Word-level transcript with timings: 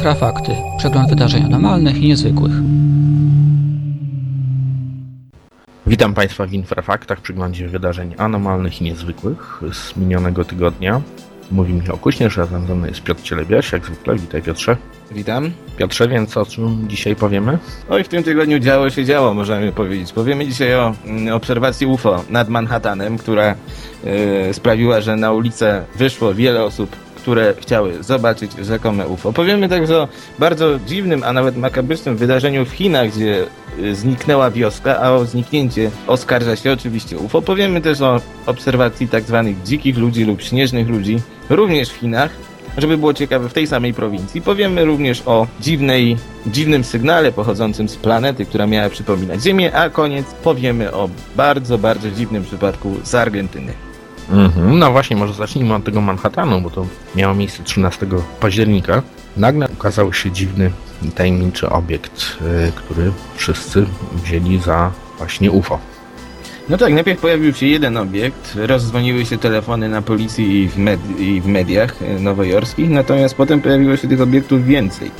Infrafakty. 0.00 0.56
Przegląd 0.78 1.08
wydarzeń 1.10 1.44
anormalnych 1.44 1.96
i 1.96 2.08
niezwykłych. 2.08 2.52
Witam 5.86 6.14
Państwa 6.14 6.46
w 6.46 6.52
Infrafaktach, 6.52 7.20
przeglądzie 7.20 7.68
wydarzeń 7.68 8.14
anormalnych 8.18 8.80
i 8.80 8.84
niezwykłych 8.84 9.62
z 9.72 9.96
minionego 9.96 10.44
tygodnia. 10.44 11.00
Mówi 11.50 11.72
Michał 11.72 11.96
Kuśnierz, 11.96 12.38
a 12.38 12.46
ze 12.46 12.58
mną 12.58 12.86
jest 12.86 13.02
Piotr 13.02 13.22
Cielebiaś, 13.22 13.72
jak 13.72 13.86
zwykle. 13.86 14.16
Witaj 14.16 14.42
Piotrze. 14.42 14.76
Witam. 15.10 15.50
Piotrze, 15.76 16.08
więc 16.08 16.36
o 16.36 16.46
czym 16.46 16.88
dzisiaj 16.88 17.16
powiemy? 17.16 17.58
Oj, 17.88 18.04
w 18.04 18.08
tym 18.08 18.22
tygodniu 18.22 18.58
działo 18.58 18.90
się 18.90 19.04
działo, 19.04 19.34
możemy 19.34 19.72
powiedzieć. 19.72 20.12
Powiemy 20.12 20.46
dzisiaj 20.46 20.74
o 20.74 20.94
mm, 21.06 21.34
obserwacji 21.34 21.86
UFO 21.86 22.24
nad 22.30 22.48
Manhattanem, 22.48 23.18
która 23.18 23.54
y, 24.50 24.54
sprawiła, 24.54 25.00
że 25.00 25.16
na 25.16 25.32
ulicę 25.32 25.84
wyszło 25.96 26.34
wiele 26.34 26.64
osób, 26.64 26.96
które 27.20 27.54
chciały 27.60 28.02
zobaczyć 28.02 28.52
rzekome 28.62 29.08
UFO. 29.08 29.32
Powiemy 29.32 29.68
także 29.68 29.98
o 29.98 30.08
bardzo 30.38 30.78
dziwnym, 30.86 31.22
a 31.24 31.32
nawet 31.32 31.56
makabrycznym 31.56 32.16
wydarzeniu 32.16 32.64
w 32.64 32.70
Chinach, 32.70 33.10
gdzie 33.10 33.46
y, 33.78 33.94
zniknęła 33.94 34.50
wioska, 34.50 35.00
a 35.00 35.10
o 35.10 35.24
zniknięcie 35.24 35.90
oskarża 36.06 36.56
się 36.56 36.72
oczywiście 36.72 37.18
UFO. 37.18 37.42
Powiemy 37.42 37.80
też 37.80 38.00
o 38.00 38.20
obserwacji 38.46 39.08
tak 39.08 39.24
zwanych 39.24 39.62
dzikich 39.62 39.98
ludzi 39.98 40.24
lub 40.24 40.42
śnieżnych 40.42 40.88
ludzi, 40.88 41.20
również 41.50 41.88
w 41.90 41.96
Chinach, 41.96 42.30
żeby 42.78 42.98
było 42.98 43.14
ciekawe, 43.14 43.48
w 43.48 43.52
tej 43.52 43.66
samej 43.66 43.94
prowincji. 43.94 44.42
Powiemy 44.42 44.84
również 44.84 45.22
o 45.26 45.46
dziwnej, 45.60 46.16
dziwnym 46.46 46.84
sygnale 46.84 47.32
pochodzącym 47.32 47.88
z 47.88 47.96
planety, 47.96 48.46
która 48.46 48.66
miała 48.66 48.88
przypominać 48.88 49.42
Ziemię, 49.42 49.74
a 49.74 49.90
koniec 49.90 50.26
powiemy 50.44 50.92
o 50.92 51.08
bardzo, 51.36 51.78
bardzo 51.78 52.10
dziwnym 52.10 52.44
przypadku 52.44 52.94
z 53.02 53.14
Argentyny. 53.14 53.89
Mhm. 54.32 54.78
No 54.78 54.92
właśnie, 54.92 55.16
może 55.16 55.34
zacznijmy 55.34 55.74
od 55.74 55.84
tego 55.84 56.00
Manhattanu, 56.00 56.60
bo 56.60 56.70
to 56.70 56.86
miało 57.16 57.34
miejsce 57.34 57.62
13 57.62 58.06
października. 58.40 59.02
Nagle 59.36 59.68
ukazał 59.72 60.12
się 60.12 60.30
dziwny 60.30 60.70
i 61.02 61.08
tajemniczy 61.08 61.68
obiekt, 61.70 62.36
y, 62.68 62.72
który 62.72 63.12
wszyscy 63.36 63.86
wzięli 64.24 64.58
za 64.58 64.90
właśnie 65.18 65.50
UFO. 65.50 65.78
No 66.68 66.76
tak, 66.78 66.92
najpierw 66.92 67.20
pojawił 67.20 67.54
się 67.54 67.66
jeden 67.66 67.96
obiekt, 67.96 68.54
rozdzwoniły 68.56 69.26
się 69.26 69.38
telefony 69.38 69.88
na 69.88 70.02
policji 70.02 70.62
i 70.62 70.68
w, 70.68 70.76
med- 70.78 71.20
i 71.20 71.40
w 71.40 71.46
mediach 71.46 72.02
e, 72.02 72.18
nowojorskich, 72.20 72.90
natomiast 72.90 73.34
potem 73.34 73.60
pojawiło 73.60 73.96
się 73.96 74.08
tych 74.08 74.20
obiektów 74.20 74.64
więcej. 74.64 75.10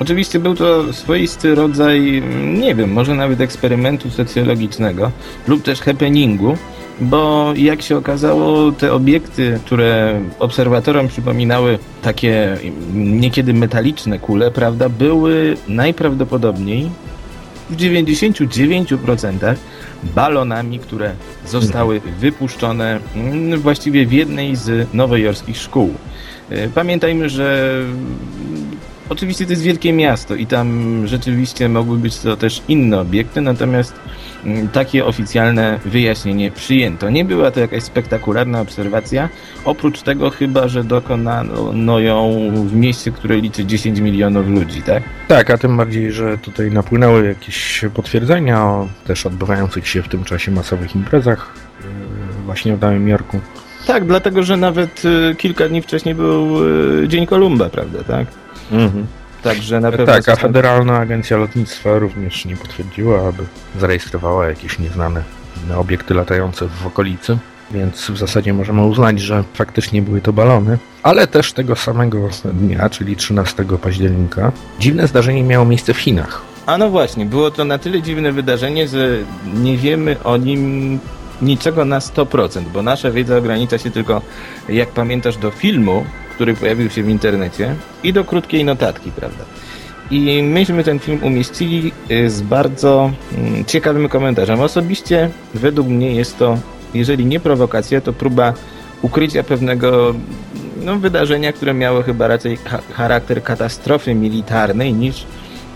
Oczywiście 0.00 0.38
był 0.38 0.54
to 0.54 0.92
swoisty 0.92 1.54
rodzaj, 1.54 2.22
nie 2.58 2.74
wiem, 2.74 2.92
może 2.92 3.14
nawet 3.14 3.40
eksperymentu 3.40 4.10
socjologicznego 4.10 5.10
lub 5.48 5.62
też 5.62 5.80
happeningu, 5.80 6.56
bo 7.00 7.52
jak 7.56 7.82
się 7.82 7.96
okazało, 7.96 8.72
te 8.72 8.92
obiekty, 8.92 9.60
które 9.64 10.20
obserwatorom 10.38 11.08
przypominały 11.08 11.78
takie 12.02 12.56
niekiedy 12.94 13.54
metaliczne 13.54 14.18
kule, 14.18 14.50
prawda, 14.50 14.88
były 14.88 15.56
najprawdopodobniej 15.68 16.90
w 17.70 17.76
99% 17.76 19.54
balonami, 20.14 20.78
które 20.78 21.12
zostały 21.46 22.00
wypuszczone 22.20 23.00
mm, 23.16 23.60
właściwie 23.60 24.06
w 24.06 24.12
jednej 24.12 24.56
z 24.56 24.94
nowojorskich 24.94 25.56
szkół. 25.56 25.94
E, 26.50 26.68
Pamiętajmy, 26.68 27.28
że 27.28 27.74
oczywiście 29.08 29.44
to 29.44 29.52
jest 29.52 29.62
wielkie 29.62 29.92
miasto 29.92 30.34
i 30.34 30.46
tam 30.46 31.06
rzeczywiście 31.06 31.68
mogły 31.68 31.98
być 31.98 32.18
to 32.18 32.36
też 32.36 32.62
inne 32.68 33.00
obiekty, 33.00 33.40
natomiast 33.40 33.94
mm, 34.44 34.68
takie 34.68 35.04
oficjalne 35.06 35.78
wyjaśnienie 35.84 36.50
przyjęto. 36.50 37.10
Nie 37.10 37.24
była 37.24 37.50
to 37.50 37.60
jakaś 37.60 37.82
spektakularna 37.82 38.60
obserwacja, 38.60 39.28
oprócz 39.64 40.02
tego 40.02 40.30
chyba, 40.30 40.68
że 40.68 40.84
dokonano 40.84 41.98
ją 41.98 42.50
w 42.66 42.74
mieście, 42.74 43.12
które 43.12 43.36
liczy 43.36 43.64
10 43.64 44.00
milionów 44.00 44.48
ludzi, 44.48 44.82
tak? 44.82 45.02
Tak, 45.28 45.50
a 45.50 45.58
tym 45.58 45.76
bardziej, 45.76 46.12
że 46.12 46.38
tutaj 46.38 46.70
napłynęły 46.70 47.26
jakieś 47.26 47.84
potwierdzenia 47.94 48.64
o 48.64 48.88
też 49.06 49.26
odbywających 49.26 49.88
się 49.88 50.02
w 50.02 50.08
tym 50.08 50.24
czasie 50.24 50.50
masowych 50.50 50.94
imprezach 50.96 51.54
yy, 51.80 51.88
właśnie 52.44 52.76
w 52.76 52.80
Nowym 52.80 53.08
Jorku. 53.08 53.40
Tak, 53.86 54.04
dlatego, 54.04 54.42
że 54.42 54.56
nawet 54.56 55.02
y, 55.04 55.34
kilka 55.34 55.68
dni 55.68 55.82
wcześniej 55.82 56.14
był 56.14 56.64
y, 57.04 57.08
Dzień 57.08 57.26
Kolumba, 57.26 57.68
prawda, 57.68 58.04
tak? 58.04 58.26
Mhm. 58.72 59.06
Także 59.42 59.80
na 59.80 59.90
pewno... 59.90 60.06
Tak, 60.06 60.28
a 60.28 60.36
Federalna 60.36 60.98
Agencja 60.98 61.36
Lotnictwa 61.36 61.98
również 61.98 62.44
nie 62.44 62.56
potwierdziła, 62.56 63.28
aby 63.28 63.42
zarejestrowała 63.80 64.48
jakieś 64.48 64.78
nieznane 64.78 65.22
obiekty 65.76 66.14
latające 66.14 66.68
w 66.68 66.86
okolicy. 66.86 67.38
Więc 67.70 68.10
w 68.10 68.18
zasadzie 68.18 68.52
możemy 68.52 68.86
uznać, 68.86 69.20
że 69.20 69.44
faktycznie 69.54 70.02
były 70.02 70.20
to 70.20 70.32
balony. 70.32 70.78
Ale 71.02 71.26
też 71.26 71.52
tego 71.52 71.76
samego 71.76 72.28
dnia, 72.44 72.90
czyli 72.90 73.16
13 73.16 73.64
października, 73.82 74.52
dziwne 74.78 75.08
zdarzenie 75.08 75.42
miało 75.42 75.64
miejsce 75.64 75.94
w 75.94 75.98
Chinach. 75.98 76.42
A 76.66 76.78
no 76.78 76.90
właśnie, 76.90 77.26
było 77.26 77.50
to 77.50 77.64
na 77.64 77.78
tyle 77.78 78.02
dziwne 78.02 78.32
wydarzenie, 78.32 78.88
że 78.88 79.18
nie 79.54 79.76
wiemy 79.76 80.16
o 80.24 80.36
nim 80.36 80.98
niczego 81.42 81.84
na 81.84 81.98
100%, 81.98 82.62
bo 82.74 82.82
nasza 82.82 83.10
wiedza 83.10 83.36
ogranicza 83.36 83.78
się 83.78 83.90
tylko, 83.90 84.22
jak 84.68 84.88
pamiętasz, 84.88 85.36
do 85.36 85.50
filmu, 85.50 86.04
który 86.38 86.54
pojawił 86.54 86.90
się 86.90 87.02
w 87.02 87.08
internecie 87.08 87.74
i 88.02 88.12
do 88.12 88.24
krótkiej 88.24 88.64
notatki, 88.64 89.10
prawda? 89.10 89.44
I 90.10 90.42
myśmy 90.42 90.84
ten 90.84 90.98
film 90.98 91.18
umieścili 91.22 91.92
y, 92.10 92.30
z 92.30 92.42
bardzo 92.42 93.10
mm, 93.38 93.64
ciekawym 93.64 94.08
komentarzem. 94.08 94.60
Osobiście, 94.60 95.30
według 95.54 95.88
mnie 95.88 96.14
jest 96.14 96.38
to, 96.38 96.58
jeżeli 96.94 97.26
nie 97.26 97.40
prowokacja, 97.40 98.00
to 98.00 98.12
próba 98.12 98.52
ukrycia 99.02 99.42
pewnego 99.42 100.14
no, 100.84 100.96
wydarzenia, 100.96 101.52
które 101.52 101.74
miało 101.74 102.02
chyba 102.02 102.28
raczej 102.28 102.56
cha- 102.56 102.82
charakter 102.92 103.42
katastrofy 103.42 104.14
militarnej 104.14 104.92
niż 104.94 105.26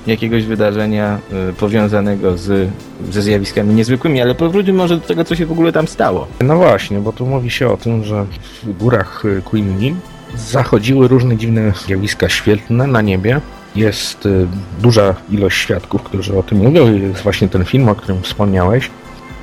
jakiegoś 0.06 0.44
wydarzenia 0.44 1.18
y, 1.50 1.52
powiązanego 1.52 2.38
z, 2.38 2.70
ze 3.10 3.22
zjawiskami 3.22 3.74
niezwykłymi, 3.74 4.20
ale 4.20 4.34
powróćmy 4.34 4.72
może 4.72 4.96
do 4.96 5.06
tego, 5.06 5.24
co 5.24 5.36
się 5.36 5.46
w 5.46 5.52
ogóle 5.52 5.72
tam 5.72 5.88
stało. 5.88 6.26
No 6.40 6.56
właśnie, 6.56 6.98
bo 6.98 7.12
tu 7.12 7.26
mówi 7.26 7.50
się 7.50 7.68
o 7.68 7.76
tym, 7.76 8.04
że 8.04 8.26
w 8.62 8.78
górach 8.78 9.24
y, 9.24 9.42
Quinnin 9.44 9.96
zachodziły 10.36 11.08
różne 11.08 11.36
dziwne 11.36 11.72
zjawiska 11.86 12.28
świetlne 12.28 12.86
na 12.86 13.02
niebie. 13.02 13.40
Jest 13.76 14.26
y, 14.26 14.46
duża 14.80 15.14
ilość 15.30 15.58
świadków, 15.58 16.02
którzy 16.02 16.38
o 16.38 16.42
tym 16.42 16.58
mówią. 16.58 16.98
Jest 16.98 17.22
właśnie 17.22 17.48
ten 17.48 17.64
film, 17.64 17.88
o 17.88 17.94
którym 17.94 18.22
wspomniałeś. 18.22 18.90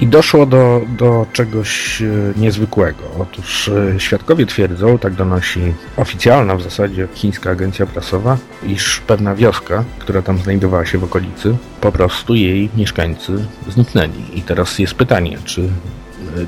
I 0.02 0.08
doszło 0.08 0.46
do, 0.46 0.82
do 0.98 1.26
czegoś 1.34 2.02
y, 2.02 2.34
niezwykłego. 2.38 3.04
Otóż 3.20 3.68
y, 3.68 3.96
świadkowie 3.98 4.46
twierdzą, 4.46 4.98
tak 4.98 5.14
donosi 5.14 5.74
oficjalna 5.98 6.56
w 6.56 6.62
zasadzie 6.62 7.08
chińska 7.14 7.52
agencja 7.52 7.86
prasowa, 7.86 8.38
iż 8.68 9.00
pewna 9.00 9.36
wioska, 9.36 9.84
która 10.00 10.22
tam 10.22 10.38
znajdowała 10.38 10.86
się 10.86 10.98
w 10.98 11.04
okolicy, 11.04 11.58
po 11.82 11.92
prostu 11.92 12.36
jej 12.36 12.70
mieszkańcy 12.76 13.46
zniknęli. 13.70 14.24
I 14.34 14.42
teraz 14.42 14.80
jest 14.80 14.94
pytanie, 14.94 15.38
czy 15.46 15.70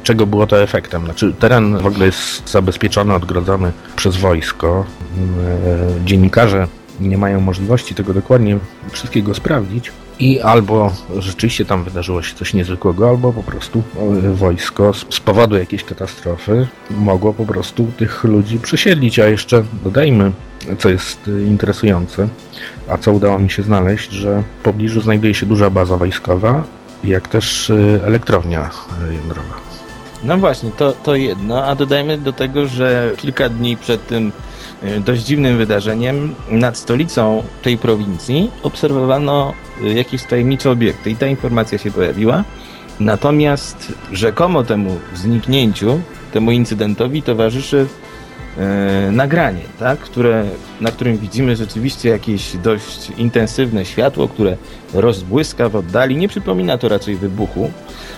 czego 0.04 0.26
było 0.26 0.48
to 0.48 0.62
efektem. 0.62 1.06
Znaczy, 1.06 1.34
teren 1.40 1.78
w 1.78 1.86
ogóle 1.86 2.06
jest 2.06 2.50
zabezpieczony, 2.50 3.14
odgrodzony 3.14 3.72
przez 3.96 4.18
wojsko. 4.18 4.86
E, 5.66 6.06
Dziennikarze 6.06 6.68
nie 7.00 7.18
mają 7.18 7.42
możliwości 7.42 7.96
tego 7.96 8.14
dokładnie 8.14 8.58
wszystkiego 8.92 9.34
sprawdzić. 9.34 9.92
I 10.20 10.40
albo 10.40 10.94
rzeczywiście 11.18 11.66
tam 11.66 11.84
wydarzyło 11.84 12.22
się 12.22 12.36
coś 12.36 12.54
niezwykłego, 12.54 13.10
albo 13.10 13.34
po 13.34 13.44
prostu 13.44 13.84
e, 14.24 14.34
wojsko 14.34 14.94
z 14.94 15.20
powodu 15.20 15.58
jakiejś 15.58 15.84
katastrofy 15.84 16.68
mogło 16.92 17.34
po 17.34 17.46
prostu 17.46 17.92
tych 17.98 18.24
ludzi 18.24 18.60
przesiedlić. 18.60 19.20
A 19.20 19.28
jeszcze 19.28 19.64
dodajmy, 19.84 20.32
co 20.80 20.90
jest 20.90 21.28
e, 21.28 21.42
interesujące, 21.42 22.28
a 22.88 22.98
co 22.98 23.12
udało 23.12 23.40
mi 23.40 23.50
się 23.50 23.64
znaleźć, 23.64 24.12
że 24.12 24.44
w 24.60 24.64
pobliżu 24.64 25.02
znajduje 25.02 25.34
się 25.34 25.46
duża 25.46 25.70
baza 25.70 25.98
wojskowa, 25.98 26.64
jak 27.04 27.28
też 27.28 27.72
elektrownia 28.04 28.70
jądrowa. 29.12 29.71
No 30.24 30.38
właśnie, 30.38 30.72
to, 30.72 30.92
to 30.92 31.16
jedno, 31.16 31.66
a 31.66 31.76
dodajmy 31.76 32.18
do 32.18 32.34
tego, 32.34 32.68
że 32.68 33.12
kilka 33.18 33.50
dni 33.50 33.78
przed 33.78 34.08
tym 34.08 34.32
y, 34.84 35.00
dość 35.00 35.24
dziwnym 35.24 35.58
wydarzeniem 35.58 36.36
nad 36.50 36.78
stolicą 36.78 37.44
tej 37.62 37.78
prowincji 37.78 38.52
obserwowano 38.64 39.54
y, 39.84 39.94
jakieś 39.94 40.24
tajemnicze 40.24 40.72
obiekty 40.72 41.12
i 41.12 41.16
ta 41.16 41.28
informacja 41.28 41.78
się 41.78 41.92
pojawiła. 41.92 42.44
Natomiast 43.00 43.94
rzekomo 44.12 44.64
temu 44.64 45.00
zniknięciu, 45.14 46.02
temu 46.34 46.52
incydentowi 46.52 47.24
towarzyszy 47.24 47.88
e, 48.58 49.12
nagranie, 49.12 49.62
tak? 49.80 50.00
które, 50.00 50.46
na 50.82 50.92
którym 50.92 51.18
widzimy 51.18 51.56
rzeczywiście 51.56 52.10
jakieś 52.10 52.58
dość 52.58 53.10
intensywne 53.18 53.86
światło, 53.86 54.28
które 54.28 54.58
rozbłyska 54.94 55.70
w 55.70 55.76
oddali. 55.76 56.16
Nie 56.18 56.28
przypomina 56.28 56.78
to 56.78 56.90
raczej 56.90 57.16
wybuchu, 57.16 57.72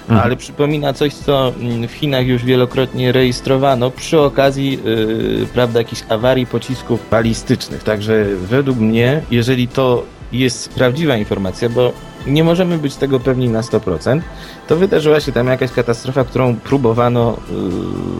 Mhm. 0.09 0.19
ale 0.19 0.35
przypomina 0.35 0.93
coś, 0.93 1.13
co 1.13 1.53
mm, 1.59 1.87
w 1.87 1.91
Chinach 1.91 2.25
już 2.27 2.45
wielokrotnie 2.45 3.11
rejestrowano 3.11 3.91
przy 3.91 4.19
okazji 4.19 4.79
yy, 4.85 5.45
prawda, 5.53 5.79
jakichś 5.79 6.03
awarii 6.09 6.45
pocisków 6.45 7.09
balistycznych. 7.11 7.83
Także 7.83 8.25
według 8.35 8.77
mnie, 8.77 9.21
jeżeli 9.31 9.67
to 9.67 10.03
jest 10.33 10.69
prawdziwa 10.69 11.17
informacja, 11.17 11.69
bo 11.69 11.93
nie 12.27 12.43
możemy 12.43 12.77
być 12.77 12.95
tego 12.95 13.19
pewni 13.19 13.49
na 13.49 13.61
100%, 13.61 14.21
to 14.67 14.75
wydarzyła 14.75 15.19
się 15.19 15.31
tam 15.31 15.47
jakaś 15.47 15.71
katastrofa, 15.71 16.23
którą 16.23 16.55
próbowano 16.55 17.37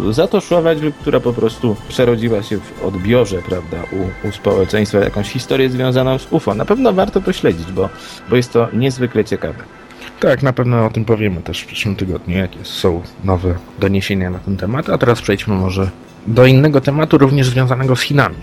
yy, 0.06 0.14
zatoszować, 0.14 0.82
lub 0.82 0.98
która 0.98 1.20
po 1.20 1.34
prostu 1.34 1.76
przerodziła 1.88 2.44
się 2.44 2.58
w 2.58 2.86
odbiorze, 2.86 3.42
prawda, 3.42 3.78
u, 3.92 4.28
u 4.28 4.32
społeczeństwa, 4.32 5.00
jakąś 5.00 5.30
historię 5.30 5.70
związaną 5.70 6.20
z 6.20 6.28
UFO. 6.32 6.54
Na 6.54 6.66
pewno 6.66 6.94
warto 6.94 7.22
to 7.22 7.34
śledzić, 7.34 7.72
bo, 7.72 7.90
bo 8.30 8.36
jest 8.36 8.54
to 8.54 8.68
niezwykle 8.74 9.26
ciekawe. 9.26 9.64
Tak, 10.20 10.44
na 10.44 10.54
pewno 10.54 10.86
o 10.86 10.90
tym 10.90 11.06
powiemy 11.06 11.42
też 11.42 11.62
w 11.62 11.66
przyszłym 11.66 11.96
tygodniu, 11.96 12.38
jakie 12.38 12.58
są 12.64 13.02
nowe 13.24 13.56
doniesienia 13.80 14.30
na 14.30 14.40
ten 14.40 14.58
temat. 14.58 14.90
A 14.90 14.98
teraz 14.98 15.22
przejdźmy 15.22 15.56
może 15.56 15.90
do 16.28 16.46
innego 16.46 16.82
tematu, 16.82 17.18
również 17.18 17.50
związanego 17.50 17.96
z 17.96 18.02
Chinami. 18.02 18.38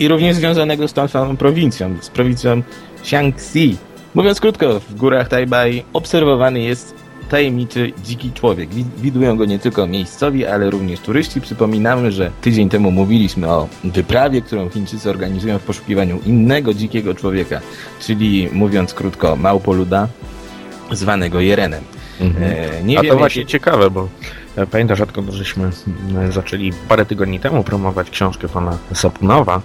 I 0.00 0.08
również 0.08 0.36
związanego 0.36 0.88
z 0.88 0.92
tą 0.92 1.08
samą 1.08 1.36
prowincją, 1.36 1.96
z 2.00 2.10
prowincją 2.10 2.62
Shaanxi. 3.02 3.76
Mówiąc 4.14 4.40
krótko, 4.40 4.80
w 4.80 4.94
górach 4.94 5.28
Tajbai 5.28 5.84
obserwowany 5.92 6.60
jest 6.60 6.94
tajemniczy 7.32 7.92
dziki 8.04 8.32
człowiek. 8.32 8.68
Widują 8.98 9.36
go 9.36 9.44
nie 9.44 9.58
tylko 9.58 9.86
miejscowi, 9.86 10.46
ale 10.46 10.70
również 10.70 11.00
turyści. 11.00 11.40
Przypominamy, 11.40 12.12
że 12.12 12.30
tydzień 12.40 12.68
temu 12.68 12.90
mówiliśmy 12.90 13.48
o 13.48 13.68
wyprawie, 13.84 14.42
którą 14.42 14.68
Chińczycy 14.68 15.10
organizują 15.10 15.58
w 15.58 15.62
poszukiwaniu 15.62 16.20
innego 16.26 16.74
dzikiego 16.74 17.14
człowieka, 17.14 17.60
czyli 18.00 18.48
mówiąc 18.52 18.94
krótko, 18.94 19.36
małpoluda, 19.36 20.08
zwanego 20.90 21.40
Jerenem. 21.40 21.84
Mhm. 22.20 22.44
E, 22.88 22.98
A 22.98 23.02
to 23.02 23.16
właśnie 23.16 23.46
ciekawe, 23.46 23.90
bo 23.90 24.08
e, 24.56 24.66
pamiętasz, 24.66 25.00
odkąd 25.00 25.30
żeśmy 25.30 25.70
e, 26.18 26.32
zaczęli 26.32 26.72
parę 26.88 27.06
tygodni 27.06 27.40
temu 27.40 27.64
promować 27.64 28.10
książkę 28.10 28.48
pana 28.48 28.78
Sapunowa, 28.94 29.60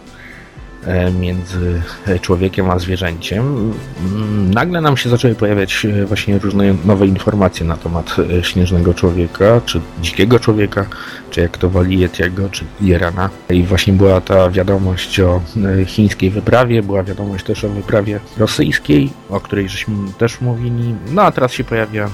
między 1.20 1.82
człowiekiem 2.22 2.70
a 2.70 2.80
zwierzęciem, 2.80 3.74
mm, 4.00 4.54
nagle 4.54 4.82
nam 4.82 4.98
się 4.98 5.10
zaczęły 5.10 5.36
pojawiać 5.36 5.86
e, 5.86 6.06
właśnie 6.06 6.40
różne 6.40 6.76
nowe 6.86 7.08
informacje 7.08 7.66
na 7.66 7.78
temat 7.78 8.16
e, 8.40 8.44
śnieżnego 8.44 8.94
człowieka, 8.94 9.62
czy 9.66 9.82
dzikiego 10.02 10.40
człowieka, 10.40 10.86
czy 11.32 11.42
jak 11.42 11.58
to 11.58 11.70
woli 11.70 12.00
Yetiego, 12.00 12.50
czy 12.50 12.66
Jerana. 12.82 13.30
I 13.50 13.64
właśnie 13.64 13.94
była 13.94 14.22
ta 14.22 14.50
wiadomość 14.50 15.20
o 15.20 15.42
chińskiej 15.86 16.30
wyprawie, 16.30 16.84
była 16.84 17.04
wiadomość 17.04 17.46
też 17.46 17.64
o 17.64 17.70
wyprawie 17.70 18.20
rosyjskiej, 18.38 19.10
o 19.30 19.40
której 19.40 19.70
żeśmy 19.70 19.96
też 20.18 20.42
mówili. 20.42 20.96
No 21.12 21.22
a 21.22 21.32
teraz 21.32 21.54
się 21.54 21.64
pojawia 21.64 22.10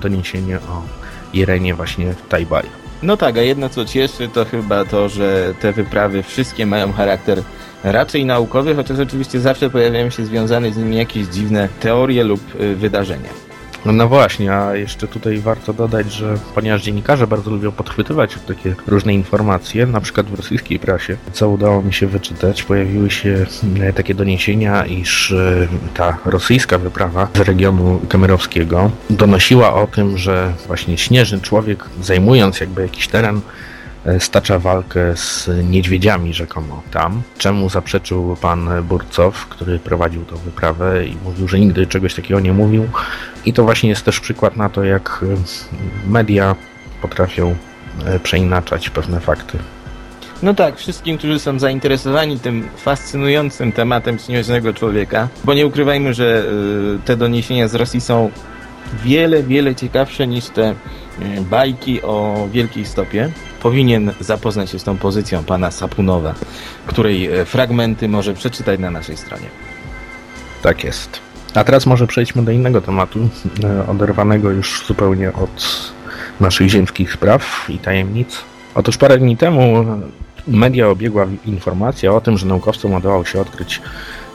doniesienie 0.00 0.56
o 0.56 0.82
Jerenie 1.34 1.74
właśnie 1.74 2.12
w 2.12 2.28
Tajbaju. 2.28 2.68
No 3.02 3.16
tak, 3.16 3.38
a 3.38 3.42
jedno 3.42 3.68
co 3.68 3.84
cieszy 3.84 4.28
to 4.28 4.44
chyba 4.44 4.84
to, 4.84 5.08
że 5.08 5.54
te 5.60 5.72
wyprawy 5.72 6.22
wszystkie 6.22 6.66
mają 6.66 6.92
charakter 6.92 7.42
raczej 7.84 8.24
naukowy, 8.24 8.74
chociaż 8.74 8.98
oczywiście 8.98 9.40
zawsze 9.40 9.70
pojawiają 9.70 10.10
się 10.10 10.26
związane 10.26 10.72
z 10.72 10.76
nimi 10.76 10.96
jakieś 10.96 11.26
dziwne 11.26 11.68
teorie 11.80 12.24
lub 12.24 12.40
y, 12.60 12.76
wydarzenia. 12.76 13.46
No, 13.86 13.92
no 13.92 14.08
właśnie, 14.08 14.52
a 14.52 14.76
jeszcze 14.76 15.08
tutaj 15.08 15.38
warto 15.38 15.72
dodać, 15.72 16.12
że 16.12 16.34
ponieważ 16.54 16.82
dziennikarze 16.82 17.26
bardzo 17.26 17.50
lubią 17.50 17.72
podchwytywać 17.72 18.34
takie 18.46 18.74
różne 18.86 19.14
informacje, 19.14 19.86
na 19.86 20.00
przykład 20.00 20.26
w 20.26 20.34
rosyjskiej 20.34 20.78
prasie, 20.78 21.16
co 21.32 21.48
udało 21.48 21.82
mi 21.82 21.92
się 21.92 22.06
wyczytać, 22.06 22.62
pojawiły 22.62 23.10
się 23.10 23.46
mm, 23.64 23.92
takie 23.92 24.14
doniesienia, 24.14 24.86
iż 24.86 25.30
y, 25.30 25.68
ta 25.94 26.18
rosyjska 26.24 26.78
wyprawa 26.78 27.28
z 27.34 27.40
regionu 27.40 28.00
kamerowskiego 28.08 28.90
donosiła 29.10 29.74
o 29.74 29.86
tym, 29.86 30.18
że 30.18 30.52
właśnie 30.66 30.98
śnieżny 30.98 31.40
człowiek, 31.40 31.84
zajmując 32.02 32.60
jakby 32.60 32.82
jakiś 32.82 33.08
teren, 33.08 33.40
stacza 34.18 34.58
walkę 34.58 35.16
z 35.16 35.50
niedźwiedziami 35.64 36.34
rzekomo 36.34 36.82
tam, 36.90 37.22
czemu 37.38 37.68
zaprzeczył 37.68 38.36
pan 38.40 38.68
Burcow, 38.82 39.46
który 39.48 39.78
prowadził 39.78 40.24
tę 40.24 40.36
wyprawę 40.36 41.06
i 41.06 41.16
mówił, 41.24 41.48
że 41.48 41.60
nigdy 41.60 41.86
czegoś 41.86 42.14
takiego 42.14 42.40
nie 42.40 42.52
mówił. 42.52 42.88
I 43.46 43.52
to 43.52 43.64
właśnie 43.64 43.88
jest 43.88 44.04
też 44.04 44.20
przykład 44.20 44.56
na 44.56 44.68
to, 44.68 44.84
jak 44.84 45.20
e, 45.22 46.10
media 46.10 46.56
potrafią 47.02 47.56
e, 48.04 48.18
przeinaczać 48.18 48.90
pewne 48.90 49.20
fakty. 49.20 49.58
No 50.42 50.54
tak, 50.54 50.76
wszystkim, 50.76 51.18
którzy 51.18 51.38
są 51.38 51.58
zainteresowani 51.58 52.40
tym 52.40 52.68
fascynującym 52.76 53.72
tematem 53.72 54.18
śnieżnego 54.18 54.74
człowieka, 54.74 55.28
bo 55.44 55.54
nie 55.54 55.66
ukrywajmy, 55.66 56.14
że 56.14 56.44
te 57.04 57.16
doniesienia 57.16 57.68
z 57.68 57.74
Rosji 57.74 58.00
są 58.00 58.30
wiele, 59.04 59.42
wiele 59.42 59.74
ciekawsze 59.74 60.26
niż 60.26 60.46
te 60.46 60.74
bajki 61.50 62.02
o 62.02 62.48
wielkiej 62.52 62.84
stopie 62.84 63.30
powinien 63.62 64.12
zapoznać 64.20 64.70
się 64.70 64.78
z 64.78 64.84
tą 64.84 64.98
pozycją 64.98 65.44
pana 65.44 65.70
Sapunowa, 65.70 66.34
której 66.86 67.26
e, 67.26 67.44
fragmenty 67.44 68.08
może 68.08 68.34
przeczytać 68.34 68.80
na 68.80 68.90
naszej 68.90 69.16
stronie. 69.16 69.46
Tak 70.62 70.84
jest. 70.84 71.20
A 71.54 71.64
teraz 71.64 71.86
może 71.86 72.06
przejdźmy 72.06 72.42
do 72.42 72.52
innego 72.52 72.80
tematu, 72.80 73.28
e, 73.64 73.86
oderwanego 73.86 74.50
już 74.50 74.86
zupełnie 74.86 75.32
od 75.32 75.92
naszych 76.40 76.68
ziemskich 76.68 77.12
spraw 77.12 77.66
i 77.68 77.78
tajemnic. 77.78 78.38
Otóż 78.74 78.96
parę 78.96 79.18
dni 79.18 79.36
temu 79.36 79.84
media 80.46 80.88
obiegła 80.88 81.26
informacja 81.46 82.12
o 82.12 82.20
tym, 82.20 82.38
że 82.38 82.46
naukowcom 82.46 82.94
udało 82.94 83.24
się 83.24 83.40
odkryć 83.40 83.82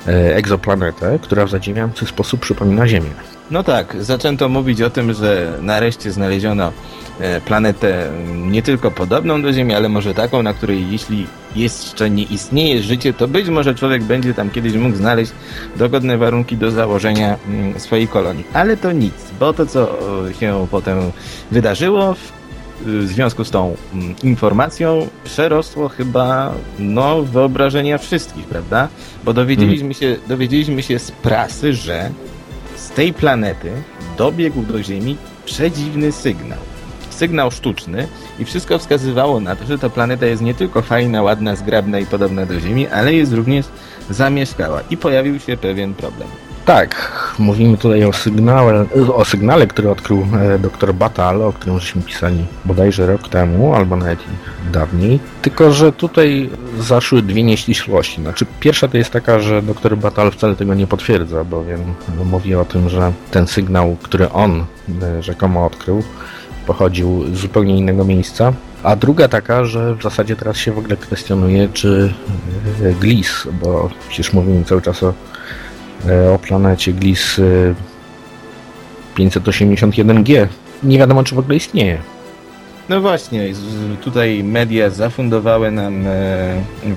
e, 0.08 0.36
egzoplanetę, 0.36 1.20
która 1.22 1.46
w 1.46 1.50
zadziwiający 1.50 2.06
sposób 2.06 2.40
przypomina 2.40 2.88
Ziemię. 2.88 3.12
No 3.52 3.64
tak, 3.64 3.96
zaczęto 4.00 4.50
mówić 4.50 4.82
o 4.82 4.90
tym, 4.90 5.14
że 5.14 5.58
nareszcie 5.62 6.12
znaleziono 6.12 6.72
E, 7.22 7.42
planetę 7.42 8.12
nie 8.36 8.62
tylko 8.62 8.92
podobną 8.92 9.42
do 9.42 9.54
Ziemi, 9.54 9.74
ale 9.74 9.90
może 9.90 10.14
taką, 10.14 10.44
na 10.44 10.54
której 10.54 10.92
jeśli 10.92 11.28
jeszcze 11.56 12.10
nie 12.10 12.24
istnieje 12.24 12.84
życie, 12.84 13.14
to 13.14 13.28
być 13.28 13.50
może 13.50 13.76
człowiek 13.76 14.04
będzie 14.04 14.34
tam 14.34 14.50
kiedyś 14.50 14.74
mógł 14.74 14.96
znaleźć 14.96 15.32
dogodne 15.76 16.18
warunki 16.18 16.58
do 16.58 16.72
założenia 16.72 17.38
mm, 17.48 17.80
swojej 17.80 18.08
kolonii. 18.08 18.44
Ale 18.54 18.78
to 18.78 18.92
nic, 18.92 19.14
bo 19.40 19.54
to 19.54 19.66
co 19.66 19.98
się 20.40 20.68
potem 20.72 20.98
wydarzyło 21.52 22.16
w 22.86 23.04
związku 23.06 23.46
z 23.46 23.52
tą 23.52 23.76
mm, 23.94 24.16
informacją 24.24 25.08
przerosło 25.24 25.90
chyba 25.90 26.54
no, 26.80 27.22
wyobrażenia 27.22 27.98
wszystkich, 27.98 28.46
prawda? 28.46 28.88
Bo 29.24 29.34
dowiedzieliśmy 29.34 29.94
się, 29.94 30.16
dowiedzieliśmy 30.28 30.84
się 30.84 31.00
z 31.00 31.12
prasy, 31.12 31.74
że 31.74 32.12
z 32.82 32.90
tej 32.90 33.14
planety 33.14 33.72
dobiegł 34.18 34.62
do 34.62 34.84
Ziemi 34.84 35.18
przedziwny 35.46 36.12
sygnał 36.12 36.60
sygnał 37.10 37.52
sztuczny 37.52 38.08
i 38.40 38.46
wszystko 38.46 38.80
wskazywało 38.80 39.40
na 39.40 39.56
to, 39.56 39.66
że 39.66 39.78
ta 39.78 39.90
planeta 39.90 40.26
jest 40.26 40.42
nie 40.42 40.54
tylko 40.54 40.82
fajna, 40.82 41.22
ładna, 41.22 41.56
zgrabna 41.56 42.00
i 42.00 42.06
podobna 42.06 42.46
do 42.46 42.60
Ziemi, 42.60 42.88
ale 42.88 43.14
jest 43.14 43.34
również 43.34 43.66
zamieszkała 44.10 44.82
i 44.90 44.98
pojawił 44.98 45.40
się 45.40 45.58
pewien 45.58 45.94
problem. 45.94 46.28
Tak, 46.66 47.12
mówimy 47.40 47.78
tutaj 47.78 48.04
o 48.04 48.14
sygnale, 48.14 48.86
o 49.14 49.26
sygnale, 49.26 49.68
który 49.68 49.90
odkrył 49.90 50.28
e, 50.40 50.60
dr 50.60 50.94
Batal, 50.94 51.42
o 51.42 51.54
którym 51.54 51.80
żeśmy 51.80 52.02
pisali 52.02 52.46
bodajże 52.66 53.08
rok 53.08 53.30
temu, 53.30 53.76
albo 53.76 53.96
nawet 53.96 54.20
dawniej. 54.72 55.20
Tylko, 55.42 55.72
że 55.72 55.92
tutaj 55.92 56.50
zaszły 56.80 57.22
dwie 57.22 57.44
nieścisłości. 57.44 58.22
Znaczy, 58.22 58.46
pierwsza 58.60 58.88
to 58.88 58.98
jest 58.98 59.12
taka, 59.12 59.40
że 59.40 59.62
dr 59.62 59.98
Batal 59.98 60.32
wcale 60.32 60.56
tego 60.56 60.74
nie 60.74 60.88
potwierdza, 60.88 61.44
bowiem 61.44 61.80
mówi 62.26 62.56
o 62.56 62.66
tym, 62.66 62.90
że 62.90 63.12
ten 63.32 63.48
sygnał, 63.48 63.98
który 64.04 64.30
on 64.30 64.66
e, 65.02 65.24
rzekomo 65.24 65.66
odkrył, 65.66 66.04
pochodził 66.68 67.36
z 67.36 67.40
zupełnie 67.40 67.78
innego 67.78 68.06
miejsca. 68.06 68.54
A 68.84 68.96
druga 68.96 69.28
taka, 69.28 69.66
że 69.66 69.96
w 69.96 70.04
zasadzie 70.04 70.36
teraz 70.36 70.58
się 70.58 70.72
w 70.72 70.78
ogóle 70.78 70.98
kwestionuje, 70.98 71.70
czy 71.74 72.14
e, 72.84 72.94
Glis, 72.94 73.48
bo 73.62 73.90
przecież 74.10 74.34
mówimy 74.34 74.66
cały 74.66 74.82
czas 74.82 75.04
o, 75.04 75.14
o 76.36 76.40
planecie 76.40 76.94
Glis 76.94 77.40
581G, 79.16 80.38
e, 80.38 80.48
nie 80.84 80.98
wiadomo, 80.98 81.24
czy 81.24 81.36
w 81.36 81.40
ogóle 81.40 81.56
istnieje. 81.56 81.98
No 82.90 83.02
właśnie, 83.02 83.50
tutaj 84.02 84.44
media 84.44 84.90
zafundowały 84.90 85.72
nam 85.72 86.04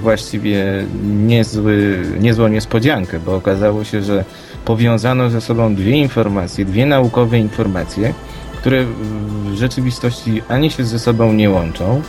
właściwie 0.01 0.85
niezły, 1.27 2.03
niezłą 2.21 2.49
niespodziankę, 2.49 3.21
bo 3.21 3.37
okazało 3.37 3.85
się, 3.85 4.03
że 4.03 4.25
powiązano 4.65 5.31
ze 5.31 5.41
sobą 5.41 5.75
dwie 5.75 5.97
informacje, 5.97 6.65
dwie 6.65 6.87
naukowe 6.87 7.39
informacje, 7.39 8.15
które 8.57 8.85
w 8.85 9.55
rzeczywistości 9.55 10.43
ani 10.49 10.71
się 10.71 10.85
ze 10.85 10.99
sobą 10.99 11.33
nie 11.33 11.51
łączą, 11.51 12.03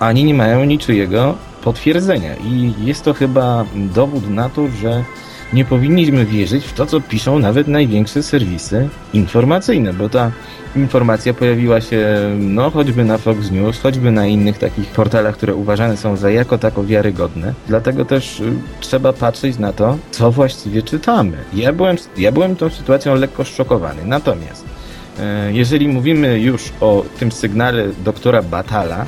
ani 0.00 0.24
nie 0.24 0.34
mają 0.34 0.64
niczyjego 0.64 1.34
potwierdzenia. 1.64 2.34
I 2.36 2.74
jest 2.84 3.04
to 3.04 3.14
chyba 3.14 3.64
dowód 3.74 4.30
na 4.30 4.48
to, 4.48 4.68
że 4.68 5.04
nie 5.52 5.64
powinniśmy 5.64 6.26
wierzyć 6.26 6.64
w 6.64 6.72
to, 6.72 6.86
co 6.86 7.00
piszą 7.00 7.38
nawet 7.38 7.68
największe 7.68 8.22
serwisy 8.22 8.88
informacyjne, 9.12 9.92
bo 9.92 10.08
ta 10.08 10.30
informacja 10.76 11.34
pojawiła 11.34 11.80
się 11.80 12.06
no 12.38 12.70
choćby 12.70 13.04
na 13.04 13.18
Fox 13.18 13.50
News, 13.50 13.80
choćby 13.80 14.10
na 14.10 14.26
innych 14.26 14.58
takich 14.58 14.86
portalach, 14.86 15.34
które 15.34 15.54
uważane 15.54 15.96
są 15.96 16.16
za 16.16 16.30
jako 16.30 16.58
tako 16.58 16.84
wiarygodne. 16.84 17.54
Dlatego 17.66 18.04
też 18.04 18.40
y, 18.40 18.52
trzeba 18.80 19.12
patrzeć 19.12 19.58
na 19.58 19.72
to, 19.72 19.98
co 20.10 20.30
właściwie 20.30 20.82
czytamy. 20.82 21.36
Ja 21.54 21.72
byłem, 21.72 21.96
ja 22.16 22.32
byłem 22.32 22.56
tą 22.56 22.70
sytuacją 22.70 23.14
lekko 23.14 23.44
szokowany. 23.44 24.04
Natomiast 24.04 24.76
E, 25.18 25.52
jeżeli 25.52 25.88
mówimy 25.88 26.40
już 26.40 26.72
o 26.80 27.04
tym 27.18 27.32
sygnale 27.32 27.88
doktora 28.04 28.42
Batala, 28.42 29.06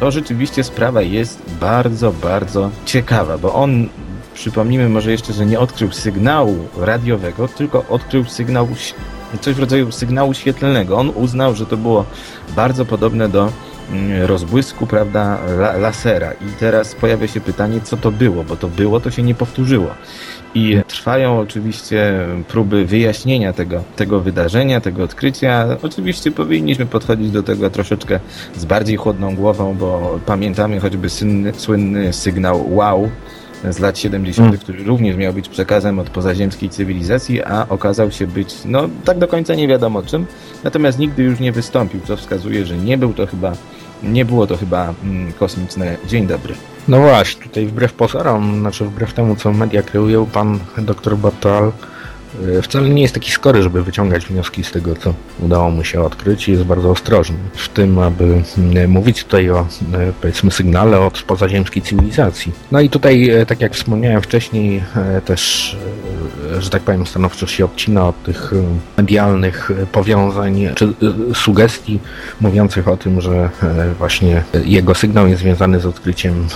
to 0.00 0.10
rzeczywiście 0.10 0.64
sprawa 0.64 1.02
jest 1.02 1.42
bardzo, 1.60 2.12
bardzo 2.12 2.70
ciekawa, 2.84 3.38
bo 3.38 3.54
on 3.54 3.88
przypomnijmy 4.38 4.88
może 4.88 5.10
jeszcze, 5.10 5.32
że 5.32 5.46
nie 5.46 5.60
odkrył 5.60 5.92
sygnału 5.92 6.68
radiowego, 6.76 7.48
tylko 7.48 7.84
odkrył 7.88 8.24
sygnał, 8.24 8.68
coś 9.40 9.54
w 9.54 9.58
rodzaju 9.58 9.92
sygnału 9.92 10.34
świetlnego. 10.34 10.96
On 10.96 11.10
uznał, 11.14 11.54
że 11.54 11.66
to 11.66 11.76
było 11.76 12.04
bardzo 12.56 12.84
podobne 12.84 13.28
do 13.28 13.52
mm, 13.92 14.22
rozbłysku, 14.22 14.86
prawda, 14.86 15.38
la, 15.46 15.76
lasera. 15.76 16.32
I 16.32 16.52
teraz 16.60 16.94
pojawia 16.94 17.26
się 17.26 17.40
pytanie, 17.40 17.80
co 17.80 17.96
to 17.96 18.10
było, 18.10 18.44
bo 18.44 18.56
to 18.56 18.68
było, 18.68 19.00
to 19.00 19.10
się 19.10 19.22
nie 19.22 19.34
powtórzyło. 19.34 19.90
I 20.54 20.80
trwają 20.88 21.38
oczywiście 21.38 22.26
próby 22.48 22.84
wyjaśnienia 22.84 23.52
tego, 23.52 23.82
tego 23.96 24.20
wydarzenia, 24.20 24.80
tego 24.80 25.04
odkrycia. 25.04 25.66
Oczywiście 25.82 26.30
powinniśmy 26.30 26.86
podchodzić 26.86 27.30
do 27.30 27.42
tego 27.42 27.70
troszeczkę 27.70 28.20
z 28.56 28.64
bardziej 28.64 28.96
chłodną 28.96 29.36
głową, 29.36 29.74
bo 29.74 30.20
pamiętamy 30.26 30.80
choćby 30.80 31.10
synny, 31.10 31.52
słynny 31.56 32.12
sygnał 32.12 32.74
wow 32.74 33.10
z 33.70 33.78
lat 33.78 33.98
70., 33.98 34.48
mm. 34.48 34.60
który 34.60 34.84
również 34.84 35.16
miał 35.16 35.32
być 35.32 35.48
przekazem 35.48 35.98
od 35.98 36.10
pozaziemskiej 36.10 36.70
cywilizacji, 36.70 37.42
a 37.42 37.66
okazał 37.68 38.10
się 38.10 38.26
być, 38.26 38.54
no 38.64 38.88
tak 39.04 39.18
do 39.18 39.28
końca 39.28 39.54
nie 39.54 39.68
wiadomo 39.68 40.02
czym, 40.02 40.26
natomiast 40.64 40.98
nigdy 40.98 41.22
już 41.22 41.40
nie 41.40 41.52
wystąpił, 41.52 42.00
co 42.06 42.16
wskazuje, 42.16 42.66
że 42.66 42.76
nie 42.76 42.98
był 42.98 43.12
to 43.12 43.26
chyba, 43.26 43.52
nie 44.02 44.24
było 44.24 44.46
to 44.46 44.56
chyba 44.56 44.94
mm, 45.04 45.32
kosmiczne 45.32 45.96
dzień 46.06 46.26
dobry. 46.26 46.54
No 46.88 47.00
właśnie, 47.00 47.42
tutaj 47.42 47.66
wbrew 47.66 47.92
pozorom, 47.92 48.60
znaczy 48.60 48.84
wbrew 48.84 49.14
temu, 49.14 49.36
co 49.36 49.52
media 49.52 49.82
kreują, 49.82 50.26
pan 50.26 50.58
dr 50.78 51.16
Bartal 51.16 51.72
E, 51.72 51.97
wcale 52.62 52.88
nie 52.88 53.02
jest 53.02 53.14
taki 53.14 53.30
skory, 53.30 53.62
żeby 53.62 53.82
wyciągać 53.82 54.26
wnioski 54.26 54.64
z 54.64 54.70
tego, 54.70 54.96
co 54.96 55.14
udało 55.40 55.70
mu 55.70 55.84
się 55.84 56.02
odkryć 56.02 56.48
i 56.48 56.52
jest 56.52 56.64
bardzo 56.64 56.90
ostrożny 56.90 57.36
w 57.54 57.68
tym, 57.68 57.98
aby 57.98 58.42
mm, 58.58 58.90
mówić 58.90 59.24
tutaj 59.24 59.50
o, 59.50 59.60
e, 59.60 60.12
powiedzmy, 60.20 60.50
sygnale 60.50 61.00
od 61.00 61.22
pozaziemskiej 61.22 61.82
cywilizacji. 61.82 62.52
No 62.72 62.80
i 62.80 62.90
tutaj, 62.90 63.30
e, 63.30 63.46
tak 63.46 63.60
jak 63.60 63.74
wspomniałem 63.74 64.22
wcześniej, 64.22 64.82
też, 65.24 65.76
że 66.58 66.70
tak 66.70 66.82
powiem, 66.82 67.06
stanowczo 67.06 67.46
się 67.46 67.64
odcina 67.64 68.08
od 68.08 68.22
tych 68.22 68.52
medialnych 68.96 69.70
powiązań 69.92 70.68
czy 70.74 70.94
sugestii 71.34 72.00
mówiących 72.40 72.88
o 72.88 72.96
tym, 72.96 73.20
że 73.20 73.50
właśnie 73.98 74.42
jego 74.64 74.94
sygnał 74.94 75.28
jest 75.28 75.42
związany 75.42 75.80
z 75.80 75.86
odkryciem 75.86 76.46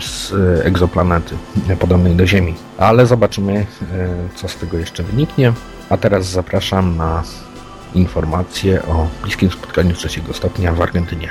z 0.00 0.32
egzoplanety 0.64 1.34
podobnej 1.80 2.14
do 2.14 2.26
Ziemi. 2.26 2.54
Ale 2.78 3.06
zobaczymy, 3.06 3.66
co 4.34 4.48
z 4.48 4.56
tego 4.56 4.78
jeszcze 4.78 5.02
wynika 5.02 5.19
wyniknie. 5.20 5.52
A 5.90 5.96
teraz 5.96 6.26
zapraszam 6.26 6.96
na 6.96 7.22
informacje 7.94 8.82
o 8.82 9.08
bliskim 9.22 9.50
spotkaniu 9.50 9.94
trzeciego 9.94 10.34
stopnia 10.34 10.72
w 10.72 10.82
Argentynie. 10.82 11.30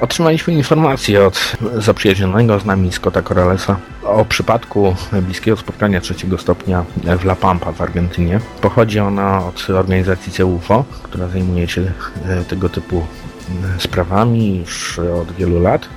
Otrzymaliśmy 0.00 0.52
informację 0.52 1.26
od 1.26 1.56
zaprzyjaźnionego 1.78 2.60
z 2.60 2.64
nami 2.64 2.92
Scotta 2.92 3.22
Corralesa 3.22 3.76
o 4.02 4.24
przypadku 4.24 4.96
bliskiego 5.22 5.56
spotkania 5.56 6.00
trzeciego 6.00 6.38
stopnia 6.38 6.84
w 7.18 7.24
La 7.24 7.36
Pampa 7.36 7.72
w 7.72 7.80
Argentynie. 7.80 8.40
Pochodzi 8.60 9.00
ona 9.00 9.46
od 9.46 9.70
organizacji 9.70 10.32
CUFO, 10.32 10.84
która 11.02 11.28
zajmuje 11.28 11.68
się 11.68 11.92
e, 12.28 12.44
tego 12.44 12.68
typu 12.68 13.06
sprawami 13.78 14.58
już 14.58 14.98
od 14.98 15.32
wielu 15.32 15.60
lat. 15.60 15.88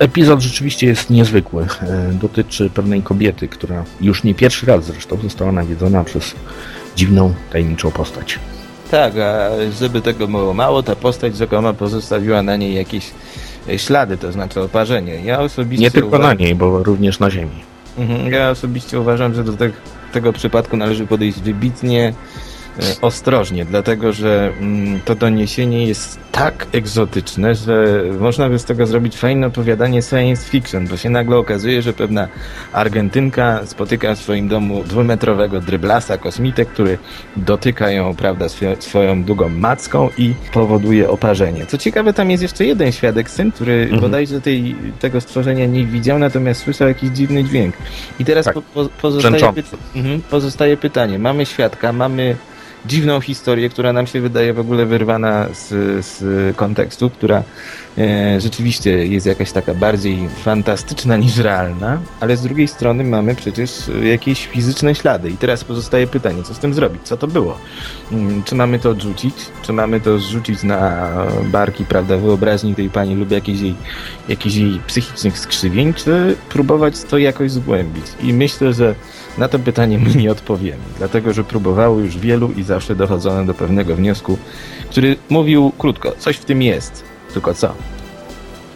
Epizod 0.00 0.40
rzeczywiście 0.40 0.86
jest 0.86 1.10
niezwykły. 1.10 1.66
E, 1.82 2.12
dotyczy 2.12 2.70
pewnej 2.70 3.02
kobiety, 3.02 3.48
która 3.48 3.84
już 4.00 4.24
nie 4.24 4.34
pierwszy 4.34 4.66
raz 4.66 4.84
zresztą 4.84 5.16
została 5.22 5.52
nawiedzona 5.52 6.04
przez 6.04 6.34
dziwną, 6.96 7.34
tajemniczą 7.52 7.90
postać. 7.90 8.38
Tak, 8.90 9.14
a 9.18 9.48
żeby 9.80 10.00
tego 10.00 10.28
było 10.28 10.54
mało, 10.54 10.82
ta 10.82 10.96
postać 10.96 11.36
rzekoma 11.36 11.72
pozostawiła 11.72 12.42
na 12.42 12.56
niej 12.56 12.74
jakieś 12.74 13.10
e, 13.68 13.78
ślady, 13.78 14.16
to 14.16 14.32
znaczy 14.32 14.60
oparzenie. 14.60 15.14
Ja 15.24 15.40
osobiście 15.40 15.84
nie 15.84 15.90
tylko 15.90 16.08
uważam... 16.08 16.26
na 16.26 16.34
niej, 16.34 16.54
bo 16.54 16.82
również 16.82 17.18
na 17.18 17.30
ziemi. 17.30 17.62
Mhm, 17.98 18.32
ja 18.32 18.50
osobiście 18.50 19.00
uważam, 19.00 19.34
że 19.34 19.44
do 19.44 19.52
te, 19.52 19.70
tego 20.12 20.32
przypadku 20.32 20.76
należy 20.76 21.06
podejść 21.06 21.40
wybitnie 21.40 22.14
E, 22.78 23.00
ostrożnie, 23.00 23.64
dlatego 23.64 24.12
że 24.12 24.52
mm, 24.60 25.00
to 25.04 25.14
doniesienie 25.14 25.86
jest 25.86 26.18
tak 26.32 26.66
egzotyczne, 26.72 27.54
że 27.54 28.02
można 28.20 28.48
by 28.48 28.58
z 28.58 28.64
tego 28.64 28.86
zrobić 28.86 29.16
fajne 29.16 29.46
opowiadanie 29.46 30.02
science 30.02 30.50
fiction, 30.50 30.86
bo 30.86 30.96
się 30.96 31.10
nagle 31.10 31.36
okazuje, 31.36 31.82
że 31.82 31.92
pewna 31.92 32.28
Argentynka 32.72 33.60
spotyka 33.66 34.14
w 34.14 34.18
swoim 34.18 34.48
domu 34.48 34.84
dwumetrowego 34.84 35.60
dryblasa, 35.60 36.18
kosmitę, 36.18 36.64
który 36.64 36.98
dotyka 37.36 37.90
ją, 37.90 38.14
prawda, 38.16 38.46
swoją 38.78 39.24
długą 39.24 39.48
macką 39.48 40.08
i 40.18 40.34
powoduje 40.52 41.10
oparzenie. 41.10 41.66
Co 41.66 41.78
ciekawe, 41.78 42.12
tam 42.12 42.30
jest 42.30 42.42
jeszcze 42.42 42.64
jeden 42.64 42.92
świadek, 42.92 43.30
syn, 43.30 43.52
który 43.52 43.82
mhm. 43.82 44.00
bodajże 44.00 44.40
tej, 44.40 44.76
tego 45.00 45.20
stworzenia 45.20 45.66
nie 45.66 45.84
widział, 45.84 46.18
natomiast 46.18 46.60
słyszał 46.62 46.88
jakiś 46.88 47.10
dziwny 47.10 47.44
dźwięk. 47.44 47.74
I 48.18 48.24
teraz 48.24 48.44
tak. 48.44 48.54
po, 48.54 48.62
po, 48.62 48.88
pozostaje, 49.02 49.52
py 49.52 49.62
mhm, 49.96 50.22
pozostaje 50.22 50.76
pytanie. 50.76 51.18
Mamy 51.18 51.46
świadka, 51.46 51.92
mamy 51.92 52.36
dziwną 52.86 53.20
historię, 53.20 53.68
która 53.68 53.92
nam 53.92 54.06
się 54.06 54.20
wydaje 54.20 54.54
w 54.54 54.58
ogóle 54.58 54.86
wyrwana 54.86 55.46
z, 55.52 55.68
z 56.06 56.56
kontekstu, 56.56 57.10
która 57.10 57.42
e, 57.98 58.40
rzeczywiście 58.40 59.06
jest 59.06 59.26
jakaś 59.26 59.52
taka 59.52 59.74
bardziej 59.74 60.28
fantastyczna 60.28 61.16
niż 61.16 61.36
realna, 61.36 61.98
ale 62.20 62.36
z 62.36 62.42
drugiej 62.42 62.68
strony 62.68 63.04
mamy 63.04 63.34
przecież 63.34 63.70
jakieś 64.02 64.46
fizyczne 64.46 64.94
ślady. 64.94 65.30
I 65.30 65.36
teraz 65.36 65.64
pozostaje 65.64 66.06
pytanie, 66.06 66.42
co 66.42 66.54
z 66.54 66.58
tym 66.58 66.74
zrobić? 66.74 67.02
Co 67.02 67.16
to 67.16 67.26
było? 67.26 67.58
Hmm, 68.10 68.42
czy 68.42 68.54
mamy 68.54 68.78
to 68.78 68.90
odrzucić? 68.90 69.34
Czy 69.62 69.72
mamy 69.72 70.00
to 70.00 70.18
zrzucić 70.18 70.62
na 70.62 71.08
barki, 71.44 71.84
prawda, 71.84 72.16
wyobraźni 72.16 72.74
tej 72.74 72.90
pani 72.90 73.14
lub 73.14 73.30
jakichś 73.30 73.60
jej, 73.60 73.74
jakichś 74.28 74.56
jej 74.56 74.80
psychicznych 74.86 75.38
skrzywień, 75.38 75.94
czy 75.94 76.36
próbować 76.48 77.02
to 77.02 77.18
jakoś 77.18 77.50
zgłębić? 77.50 78.04
I 78.22 78.32
myślę, 78.32 78.72
że 78.72 78.94
na 79.38 79.48
to 79.48 79.58
pytanie 79.58 79.98
my 79.98 80.14
nie 80.14 80.32
odpowiemy, 80.32 80.82
dlatego 80.98 81.32
że 81.32 81.44
próbowało 81.44 82.00
już 82.00 82.18
wielu 82.18 82.52
i 82.56 82.62
zawsze 82.70 82.94
dochodzono 82.94 83.44
do 83.44 83.54
pewnego 83.54 83.96
wniosku, 83.96 84.38
który 84.90 85.16
mówił 85.28 85.72
krótko, 85.78 86.12
coś 86.18 86.36
w 86.36 86.44
tym 86.44 86.62
jest, 86.62 87.04
tylko 87.32 87.54
co? 87.54 87.74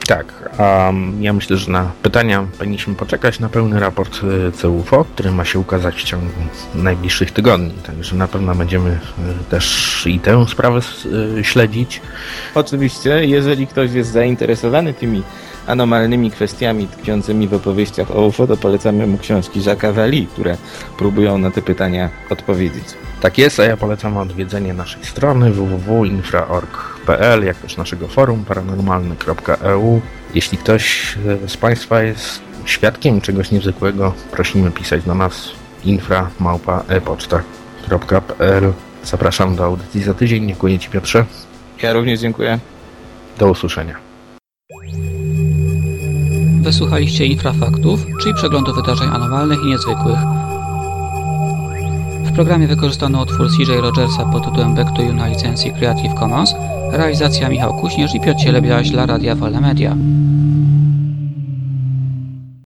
Tak, 0.06 0.50
um, 0.58 1.22
ja 1.22 1.32
myślę, 1.32 1.56
że 1.56 1.70
na 1.70 1.92
pytania 2.02 2.46
powinniśmy 2.58 2.94
poczekać 2.94 3.40
na 3.40 3.48
pełny 3.48 3.80
raport 3.80 4.20
y, 4.48 4.52
CUFO, 4.52 5.04
który 5.04 5.30
ma 5.30 5.44
się 5.44 5.58
ukazać 5.58 5.94
w 5.94 6.04
ciągu 6.04 6.40
najbliższych 6.74 7.30
tygodni, 7.30 7.72
także 7.86 8.16
na 8.16 8.28
pewno 8.28 8.54
będziemy 8.54 8.90
y, 8.90 8.98
też 9.50 10.02
i 10.06 10.20
tę 10.20 10.46
sprawę 10.48 10.80
y, 11.38 11.44
śledzić. 11.44 12.00
Oczywiście, 12.54 13.26
jeżeli 13.26 13.66
ktoś 13.66 13.92
jest 13.92 14.12
zainteresowany 14.12 14.94
tymi 14.94 15.22
anomalnymi 15.66 16.30
kwestiami 16.30 16.86
tkwiącymi 16.86 17.48
w 17.48 17.54
opowieściach 17.54 18.10
o 18.10 18.26
UFO, 18.26 18.46
to 18.46 18.56
polecamy 18.56 19.06
mu 19.06 19.18
książki 19.18 19.60
Jacques'a 19.60 19.94
Vallée, 19.94 20.26
które 20.26 20.56
próbują 20.98 21.38
na 21.38 21.50
te 21.50 21.62
pytania 21.62 22.10
odpowiedzieć. 22.30 22.84
Tak 23.24 23.38
jest, 23.38 23.60
a 23.60 23.64
ja 23.64 23.76
polecam 23.76 24.16
odwiedzenie 24.16 24.74
naszej 24.74 25.04
strony 25.04 25.50
www.infra.org.pl, 25.50 27.44
jak 27.44 27.56
też 27.56 27.76
naszego 27.76 28.08
forum 28.08 28.44
paranormalny.eu. 28.44 30.00
Jeśli 30.34 30.58
ktoś 30.58 31.14
z 31.46 31.56
Państwa 31.56 32.02
jest 32.02 32.40
świadkiem 32.64 33.20
czegoś 33.20 33.50
niezwykłego, 33.50 34.12
prosimy 34.30 34.70
pisać 34.70 35.04
do 35.04 35.14
nas 35.14 35.50
infra.małpa.epoczta.pl 35.84 38.72
Zapraszam 39.04 39.56
do 39.56 39.64
audycji 39.64 40.02
za 40.02 40.14
tydzień. 40.14 40.48
Dziękuję 40.48 40.78
Ci 40.78 40.90
Piotrze. 40.90 41.24
Ja 41.82 41.92
również 41.92 42.20
dziękuję. 42.20 42.58
Do 43.38 43.50
usłyszenia. 43.50 43.96
Wysłuchaliście 46.62 47.26
Infrafaktów, 47.26 48.00
czyli 48.20 48.34
przeglądu 48.34 48.74
wydarzeń 48.74 49.08
anormalnych 49.08 49.58
i 49.64 49.66
niezwykłych. 49.66 50.43
Programie 52.34 52.66
wykorzystano 52.66 53.22
utwór 53.22 53.48
CJ 53.50 53.72
Rogersa 53.80 54.24
pod 54.24 54.44
tytułem 54.44 54.74
Back 54.74 54.96
to 54.96 55.02
You 55.02 55.12
na 55.12 55.28
licencji 55.28 55.72
Creative 55.72 56.14
Commons, 56.14 56.54
realizacja 56.92 57.48
Michał 57.48 57.74
Kuśnierz 57.74 58.14
i 58.14 58.20
Piotr 58.20 58.40
Cielebiaś 58.40 58.90
dla 58.90 59.06
Radia 59.06 59.34
Wolne 59.34 59.60
Media. 59.60 59.96